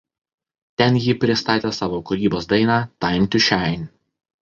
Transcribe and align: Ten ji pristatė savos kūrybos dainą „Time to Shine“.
Ten 0.81 0.95
ji 1.03 1.13
pristatė 1.25 1.73
savos 1.81 2.03
kūrybos 2.09 2.51
dainą 2.57 2.81
„Time 3.07 3.33
to 3.37 3.47
Shine“. 3.51 3.91